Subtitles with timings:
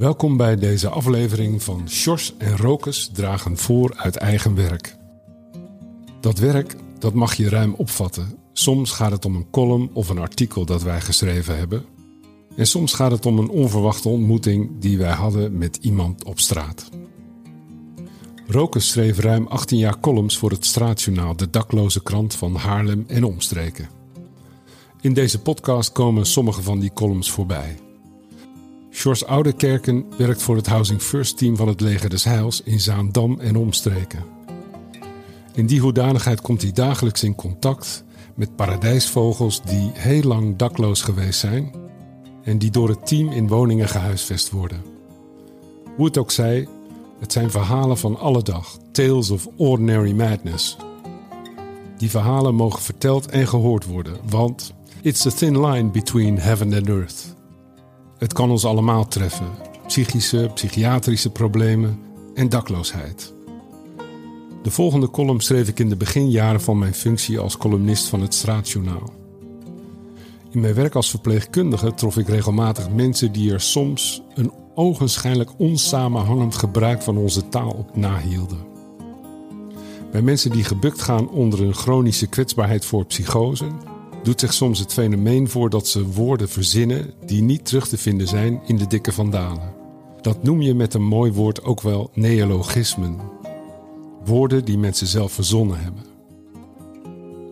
[0.00, 4.96] Welkom bij deze aflevering van Sjors en Rokes dragen voor uit eigen werk.
[6.20, 8.38] Dat werk, dat mag je ruim opvatten.
[8.52, 11.84] Soms gaat het om een column of een artikel dat wij geschreven hebben.
[12.56, 16.88] En soms gaat het om een onverwachte ontmoeting die wij hadden met iemand op straat.
[18.46, 23.24] Rokes schreef ruim 18 jaar columns voor het Straatjournaal, de dakloze krant van Haarlem en
[23.24, 23.88] omstreken.
[25.00, 27.89] In deze podcast komen sommige van die columns voorbij.
[29.00, 33.40] Sjors Oudekerken werkt voor het Housing First team van het Leger des Heils in Zaandam
[33.40, 34.24] en omstreken.
[35.54, 41.40] In die hoedanigheid komt hij dagelijks in contact met paradijsvogels die heel lang dakloos geweest
[41.40, 41.72] zijn
[42.42, 44.82] en die door het team in woningen gehuisvest worden.
[45.96, 46.68] Hoe het ook zij,
[47.20, 50.76] het zijn verhalen van alle dag, tales of ordinary madness.
[51.96, 56.88] Die verhalen mogen verteld en gehoord worden, want it's a thin line between heaven and
[56.88, 57.38] earth.
[58.20, 59.46] Het kan ons allemaal treffen:
[59.86, 61.98] psychische, psychiatrische problemen
[62.34, 63.32] en dakloosheid.
[64.62, 68.34] De volgende column schreef ik in de beginjaren van mijn functie als columnist van het
[68.34, 69.12] Straatjournaal.
[70.50, 76.54] In mijn werk als verpleegkundige trof ik regelmatig mensen die er soms een ogenschijnlijk onsamenhangend
[76.54, 78.66] gebruik van onze taal op nahielden.
[80.12, 83.66] Bij mensen die gebukt gaan onder een chronische kwetsbaarheid voor psychose,
[84.22, 88.28] doet zich soms het fenomeen voor dat ze woorden verzinnen die niet terug te vinden
[88.28, 89.74] zijn in de dikke vandalen.
[90.20, 93.16] Dat noem je met een mooi woord ook wel neologismen.
[94.24, 96.04] Woorden die mensen zelf verzonnen hebben.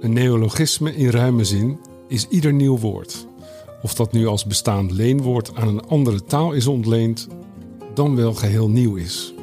[0.00, 3.26] Een neologisme in ruime zin is ieder nieuw woord.
[3.82, 7.28] Of dat nu als bestaand leenwoord aan een andere taal is ontleend,
[7.94, 9.34] dan wel geheel nieuw is.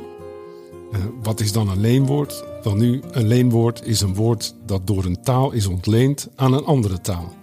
[0.91, 2.43] Uh, wat is dan een leenwoord?
[2.66, 6.66] Wel nu, een leenwoord is een woord dat door een taal is ontleend aan een
[6.66, 7.33] andere taal.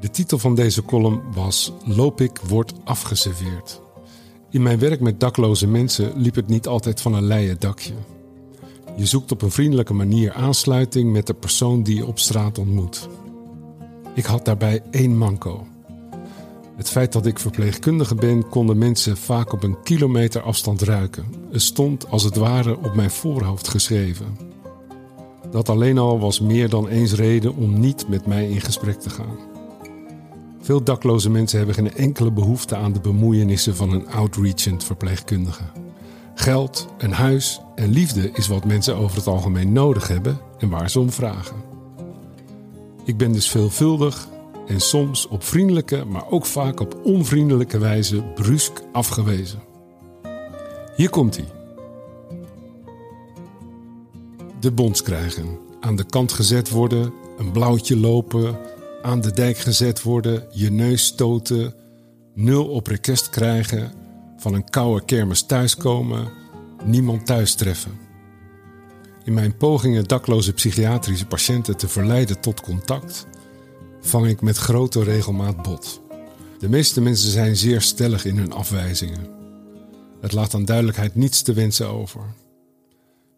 [0.00, 3.80] De titel van deze column was Loop ik wordt afgeserveerd.
[4.50, 7.94] In mijn werk met dakloze mensen liep het niet altijd van een leien dakje.
[8.96, 13.08] Je zoekt op een vriendelijke manier aansluiting met de persoon die je op straat ontmoet.
[14.14, 15.66] Ik had daarbij één manco.
[16.76, 21.24] Het feit dat ik verpleegkundige ben, konden mensen vaak op een kilometer afstand ruiken.
[21.50, 24.38] Het stond als het ware op mijn voorhoofd geschreven.
[25.50, 29.10] Dat alleen al was meer dan eens reden om niet met mij in gesprek te
[29.10, 29.38] gaan.
[30.60, 35.64] Veel dakloze mensen hebben geen enkele behoefte aan de bemoeienissen van een outreachend verpleegkundige.
[36.34, 40.90] Geld, een huis en liefde is wat mensen over het algemeen nodig hebben en waar
[40.90, 41.56] ze om vragen.
[43.04, 44.28] Ik ben dus veelvuldig
[44.66, 49.62] en soms op vriendelijke, maar ook vaak op onvriendelijke wijze brusk afgewezen.
[50.96, 51.46] Hier komt hij.
[54.60, 58.58] De bonds krijgen, aan de kant gezet worden, een blauwtje lopen,
[59.02, 61.74] aan de dijk gezet worden, je neus stoten,
[62.34, 63.92] nul op request krijgen,
[64.36, 66.28] van een koude kermis thuiskomen,
[66.84, 67.98] niemand thuis treffen.
[69.24, 73.26] In mijn pogingen dakloze psychiatrische patiënten te verleiden tot contact,
[74.08, 76.00] vang ik met grote regelmaat bot.
[76.58, 79.26] De meeste mensen zijn zeer stellig in hun afwijzingen.
[80.20, 82.34] Het laat aan duidelijkheid niets te wensen over.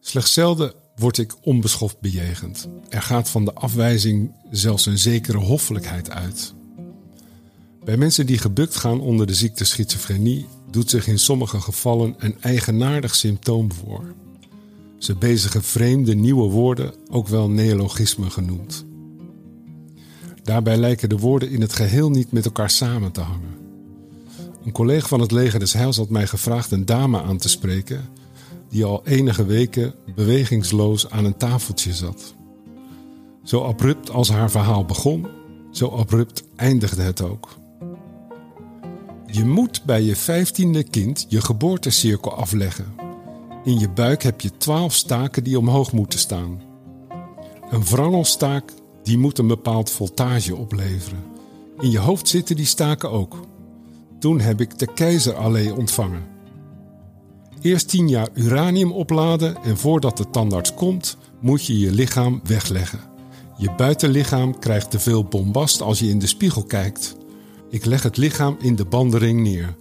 [0.01, 2.69] Slechts zelden word ik onbeschoft bejegend.
[2.89, 6.55] Er gaat van de afwijzing zelfs een zekere hoffelijkheid uit.
[7.85, 12.37] Bij mensen die gebukt gaan onder de ziekte schizofrenie doet zich in sommige gevallen een
[12.41, 14.15] eigenaardig symptoom voor.
[14.99, 18.87] Ze bezigen vreemde nieuwe woorden, ook wel neologismen genoemd.
[20.49, 23.57] Daarbij lijken de woorden in het geheel niet met elkaar samen te hangen.
[24.65, 28.09] Een collega van het leger des Heils had mij gevraagd een dame aan te spreken
[28.69, 32.35] die al enige weken bewegingsloos aan een tafeltje zat.
[33.43, 35.27] Zo abrupt als haar verhaal begon,
[35.71, 37.59] zo abrupt eindigde het ook.
[39.27, 42.95] Je moet bij je vijftiende kind je geboortecirkel afleggen.
[43.65, 46.61] In je buik heb je twaalf staken die omhoog moeten staan.
[47.71, 48.73] Een wrangelstaak
[49.09, 51.25] die moet een bepaald voltage opleveren.
[51.81, 53.41] In je hoofd zitten die staken ook.
[54.19, 56.27] Toen heb ik de keizerallee ontvangen.
[57.61, 63.01] Eerst tien jaar uranium opladen en voordat de tandarts komt, moet je je lichaam wegleggen.
[63.57, 67.17] Je buitenlichaam krijgt te veel bombast als je in de spiegel kijkt.
[67.71, 69.77] Ik leg het lichaam in de bandering neer.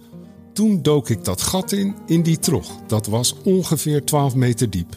[0.52, 2.70] Toen dook ik dat gat in, in die trog.
[2.86, 4.96] Dat was ongeveer 12 meter diep.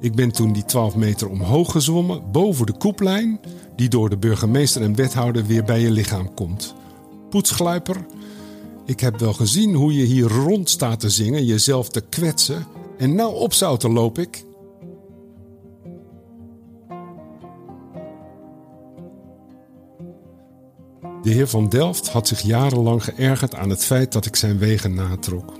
[0.00, 3.40] Ik ben toen die 12 meter omhoog gezwommen, boven de koeplijn,
[3.76, 6.74] die door de burgemeester en wethouder weer bij je lichaam komt.
[7.30, 8.06] Poetsgluiper,
[8.84, 12.66] ik heb wel gezien hoe je hier rond staat te zingen, jezelf te kwetsen.
[12.98, 14.44] En nou opzouten loop ik.
[21.22, 24.94] De heer van Delft had zich jarenlang geërgerd aan het feit dat ik zijn wegen
[24.94, 25.52] natrok.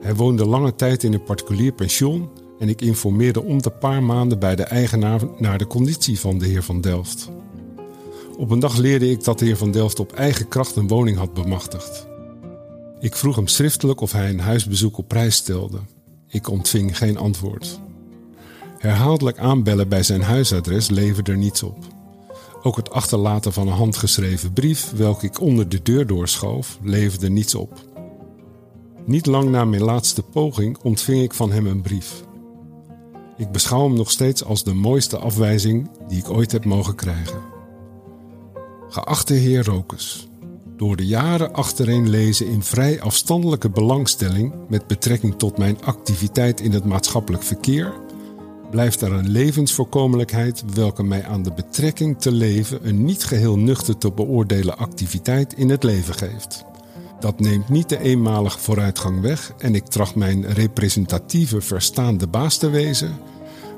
[0.00, 4.38] Hij woonde lange tijd in een particulier pension en ik informeerde om de paar maanden
[4.38, 7.30] bij de eigenaar naar de conditie van de heer van Delft.
[8.36, 11.16] Op een dag leerde ik dat de heer van Delft op eigen kracht een woning
[11.16, 12.06] had bemachtigd.
[13.00, 15.78] Ik vroeg hem schriftelijk of hij een huisbezoek op prijs stelde.
[16.28, 17.80] Ik ontving geen antwoord.
[18.78, 21.78] Herhaaldelijk aanbellen bij zijn huisadres leverde niets op.
[22.62, 27.54] Ook het achterlaten van een handgeschreven brief, welke ik onder de deur doorschoof, leverde niets
[27.54, 27.86] op.
[29.04, 32.26] Niet lang na mijn laatste poging ontving ik van hem een brief.
[33.38, 37.40] Ik beschouw hem nog steeds als de mooiste afwijzing die ik ooit heb mogen krijgen.
[38.88, 40.28] Geachte heer Rokus,
[40.76, 46.72] door de jaren achtereen lezen in vrij afstandelijke belangstelling met betrekking tot mijn activiteit in
[46.72, 47.92] het maatschappelijk verkeer,
[48.70, 53.98] blijft er een levensvoorkomelijkheid welke mij aan de betrekking te leven een niet geheel nuchter
[53.98, 56.64] te beoordelen activiteit in het leven geeft.
[57.20, 62.70] Dat neemt niet de eenmalige vooruitgang weg en ik tracht mijn representatieve verstaande baas te
[62.70, 63.18] wezen,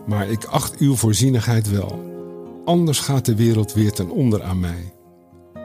[0.07, 2.09] maar ik acht uw voorzienigheid wel.
[2.65, 4.93] Anders gaat de wereld weer ten onder aan mij.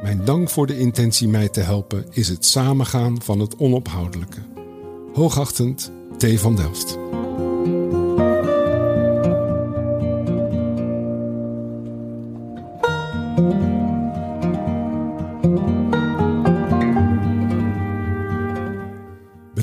[0.01, 4.41] Mijn dank voor de intentie mij te helpen is het samengaan van het onophoudelijke.
[5.13, 6.39] Hoogachtend T.
[6.39, 6.97] van Delft.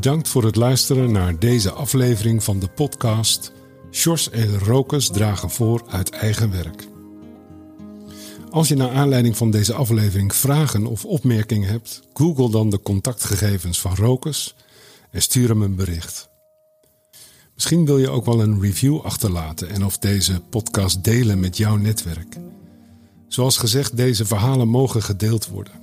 [0.02, 3.52] Bedankt voor het luisteren naar deze aflevering van de podcast
[3.90, 6.86] Sjors en Rokers dragen voor uit eigen werk.
[8.50, 13.80] Als je naar aanleiding van deze aflevering vragen of opmerkingen hebt, google dan de contactgegevens
[13.80, 14.54] van Rokers
[15.10, 16.28] en stuur hem een bericht.
[17.54, 21.76] Misschien wil je ook wel een review achterlaten en of deze podcast delen met jouw
[21.76, 22.36] netwerk.
[23.28, 25.81] Zoals gezegd, deze verhalen mogen gedeeld worden.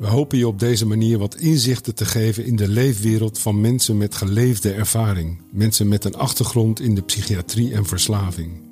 [0.00, 3.96] We hopen je op deze manier wat inzichten te geven in de leefwereld van mensen
[3.96, 8.62] met geleefde ervaring, mensen met een achtergrond in de psychiatrie en verslaving.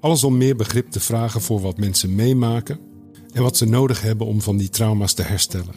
[0.00, 2.78] Alles om meer begrip te vragen voor wat mensen meemaken
[3.32, 5.74] en wat ze nodig hebben om van die trauma's te herstellen.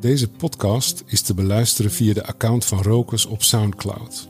[0.00, 4.28] Deze podcast is te beluisteren via de account van Rokers op SoundCloud.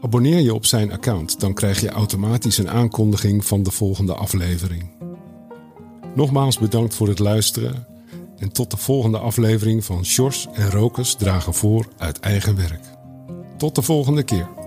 [0.00, 4.90] Abonneer je op zijn account, dan krijg je automatisch een aankondiging van de volgende aflevering.
[6.14, 7.92] Nogmaals bedankt voor het luisteren
[8.44, 12.84] en tot de volgende aflevering van Sjors en Rokers dragen voor uit eigen werk.
[13.56, 14.63] Tot de volgende keer.